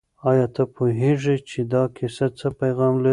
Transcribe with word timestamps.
آیا 0.29 0.45
ته 0.55 0.63
پوهېږې 0.75 1.35
چې 1.49 1.59
دا 1.73 1.83
کیسه 1.97 2.25
څه 2.39 2.47
پیغام 2.59 2.93
لري؟ 3.03 3.09